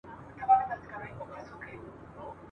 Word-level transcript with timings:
کارګه 0.89 1.23
وویل 1.25 1.47
خبره 1.49 1.75
دي 1.81 1.89
منمه, 1.91 2.25